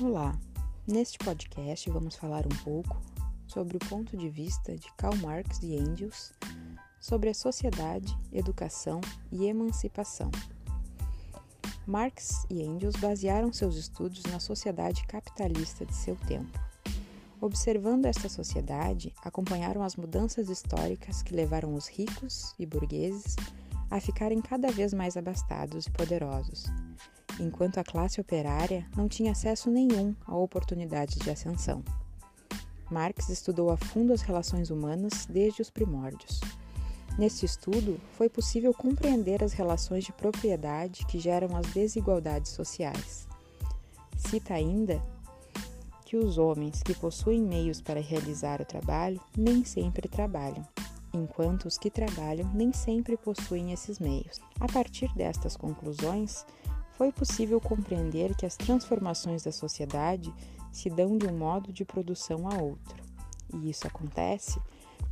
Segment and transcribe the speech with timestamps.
[0.00, 0.36] Olá,
[0.86, 3.00] neste podcast vamos falar um pouco
[3.46, 6.32] sobre o ponto de vista de Karl Marx e Engels
[6.98, 9.00] sobre a sociedade, educação
[9.30, 10.30] e emancipação.
[11.86, 16.58] Marx e Engels basearam seus estudos na sociedade capitalista de seu tempo.
[17.40, 23.36] Observando esta sociedade, acompanharam as mudanças históricas que levaram os ricos e burgueses
[23.90, 26.64] a ficarem cada vez mais abastados e poderosos,
[27.40, 31.82] enquanto a classe operária não tinha acesso nenhum a oportunidades de ascensão.
[32.90, 36.40] Marx estudou a fundo as relações humanas desde os primórdios.
[37.18, 43.26] Neste estudo, foi possível compreender as relações de propriedade que geram as desigualdades sociais.
[44.16, 45.00] Cita ainda
[46.04, 50.66] que os homens que possuem meios para realizar o trabalho nem sempre trabalham,
[51.12, 54.40] enquanto os que trabalham nem sempre possuem esses meios.
[54.60, 56.46] A partir destas conclusões,
[56.96, 60.32] foi possível compreender que as transformações da sociedade
[60.70, 63.02] se dão de um modo de produção a outro.
[63.52, 64.60] E isso acontece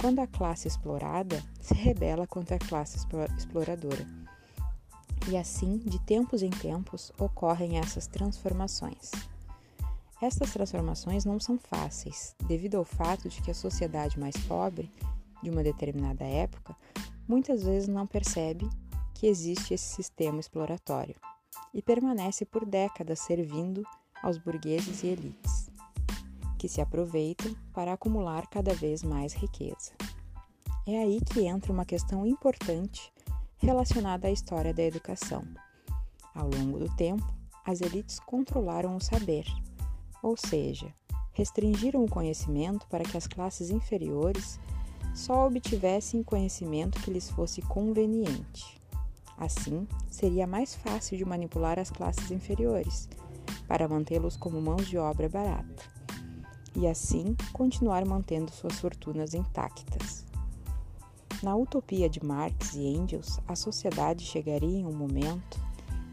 [0.00, 2.98] quando a classe explorada se rebela contra a classe
[3.36, 4.06] exploradora.
[5.28, 9.10] E assim, de tempos em tempos, ocorrem essas transformações.
[10.22, 14.90] Estas transformações não são fáceis, devido ao fato de que a sociedade mais pobre,
[15.42, 16.76] de uma determinada época,
[17.26, 18.68] muitas vezes não percebe
[19.14, 21.16] que existe esse sistema exploratório
[21.72, 23.82] e permanece por décadas servindo
[24.22, 25.70] aos burgueses e elites,
[26.58, 29.92] que se aproveitam para acumular cada vez mais riqueza.
[30.86, 33.12] É aí que entra uma questão importante
[33.58, 35.44] relacionada à história da educação.
[36.34, 37.26] Ao longo do tempo,
[37.64, 39.44] as elites controlaram o saber,
[40.22, 40.92] ou seja,
[41.32, 44.58] restringiram o conhecimento para que as classes inferiores
[45.14, 48.79] só obtivessem conhecimento que lhes fosse conveniente.
[49.40, 53.08] Assim, seria mais fácil de manipular as classes inferiores,
[53.66, 55.82] para mantê-los como mãos de obra barata,
[56.76, 60.26] e assim continuar mantendo suas fortunas intactas.
[61.42, 65.58] Na utopia de Marx e Engels, a sociedade chegaria em um momento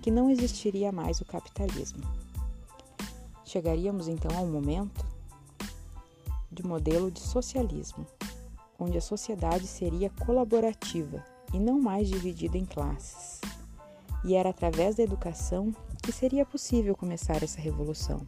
[0.00, 2.04] que não existiria mais o capitalismo.
[3.44, 5.04] Chegaríamos então a um momento
[6.52, 8.06] de modelo de socialismo,
[8.78, 13.40] onde a sociedade seria colaborativa e não mais dividida em classes.
[14.24, 18.26] E era através da educação que seria possível começar essa revolução.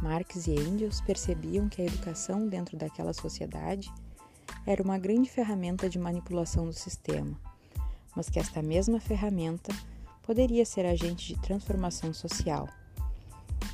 [0.00, 3.92] Marx e Engels percebiam que a educação dentro daquela sociedade
[4.64, 7.38] era uma grande ferramenta de manipulação do sistema,
[8.14, 9.74] mas que esta mesma ferramenta
[10.22, 12.68] poderia ser agente de transformação social.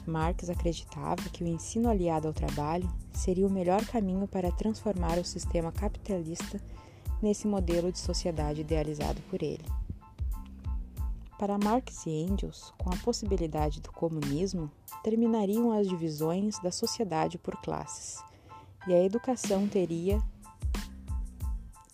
[0.07, 5.25] Marx acreditava que o ensino aliado ao trabalho seria o melhor caminho para transformar o
[5.25, 6.61] sistema capitalista
[7.25, 9.65] nesse modelo de sociedade idealizado por ele.
[11.39, 14.71] Para Marx e Engels, com a possibilidade do comunismo,
[15.03, 18.23] terminariam as divisões da sociedade por classes,
[18.87, 20.23] e a educação teria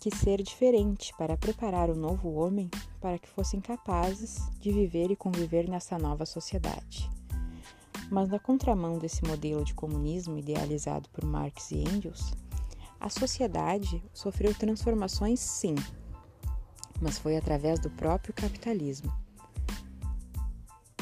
[0.01, 2.69] que ser diferente para preparar o novo homem
[2.99, 7.09] para que fossem capazes de viver e conviver nessa nova sociedade.
[8.09, 12.33] Mas na contramão desse modelo de comunismo idealizado por Marx e Engels,
[13.01, 15.73] a sociedade sofreu transformações, sim,
[17.01, 19.11] mas foi através do próprio capitalismo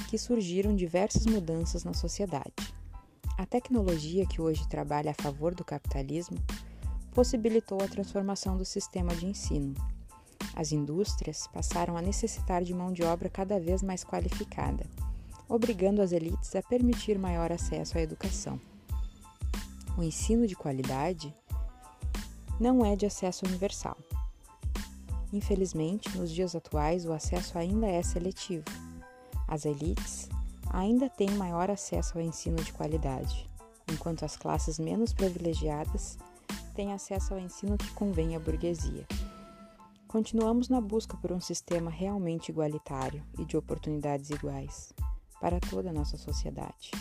[0.07, 2.53] que surgiram diversas mudanças na sociedade.
[3.37, 6.37] A tecnologia que hoje trabalha a favor do capitalismo
[7.11, 9.75] possibilitou a transformação do sistema de ensino.
[10.55, 14.87] As indústrias passaram a necessitar de mão de obra cada vez mais qualificada,
[15.49, 18.59] obrigando as elites a permitir maior acesso à educação.
[19.97, 21.35] O ensino de qualidade
[22.59, 23.97] não é de acesso universal.
[25.31, 28.65] Infelizmente, nos dias atuais, o acesso ainda é seletivo.
[29.47, 30.27] As elites
[30.71, 33.49] ainda têm maior acesso ao ensino de qualidade,
[33.91, 36.17] enquanto as classes menos privilegiadas
[36.75, 39.07] têm acesso ao ensino que convém à burguesia.
[40.07, 44.91] Continuamos na busca por um sistema realmente igualitário e de oportunidades iguais
[45.39, 46.91] para toda a nossa sociedade.